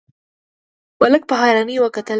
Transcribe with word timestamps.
ملک 1.01 1.23
په 1.29 1.35
حيرانۍ 1.41 1.75
ور 1.79 1.83
وکتل: 1.91 2.09